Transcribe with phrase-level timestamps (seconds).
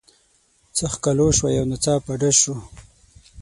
[0.75, 2.55] څه ښکالو شوه یو ناڅاپه ډز شو.